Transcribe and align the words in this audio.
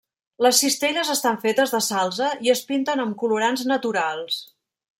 Les 0.45 0.61
cistelles 0.61 1.11
estan 1.15 1.37
fetes 1.43 1.75
de 1.75 1.81
salze 1.89 2.29
i 2.47 2.53
es 2.55 2.63
pinten 2.71 3.05
amb 3.05 3.17
colorants 3.25 3.65
naturals. 3.73 4.41